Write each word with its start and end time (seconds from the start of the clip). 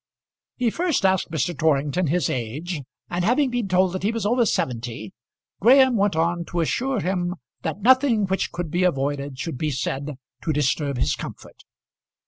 He 0.57 0.71
first 0.71 1.05
asked 1.05 1.29
Mr. 1.29 1.55
Torrington 1.55 2.07
his 2.07 2.27
age, 2.27 2.81
and 3.11 3.23
having 3.23 3.51
been 3.51 3.67
told 3.67 3.93
that 3.93 4.01
he 4.01 4.11
was 4.11 4.25
over 4.25 4.47
seventy, 4.47 5.13
Graham 5.59 5.95
went 5.95 6.15
on 6.15 6.43
to 6.45 6.61
assure 6.61 6.99
him 7.01 7.35
that 7.61 7.83
nothing 7.83 8.25
which 8.25 8.51
could 8.51 8.71
be 8.71 8.83
avoided 8.83 9.37
should 9.37 9.59
be 9.59 9.69
said 9.69 10.17
to 10.41 10.53
disturb 10.53 10.97
his 10.97 11.13
comfort. 11.15 11.61